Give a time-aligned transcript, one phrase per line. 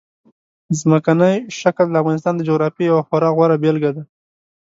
[0.79, 4.03] ځمکنی شکل د افغانستان د جغرافیې یوه خورا غوره بېلګه ده.